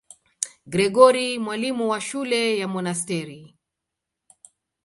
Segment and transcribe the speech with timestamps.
[0.65, 3.55] Gregori, mwalimu wa shule ya monasteri.